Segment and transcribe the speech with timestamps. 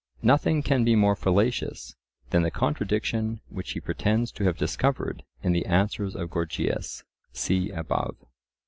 [0.23, 1.95] Nothing can be more fallacious
[2.31, 7.69] than the contradiction which he pretends to have discovered in the answers of Gorgias (see
[7.69, 8.15] above).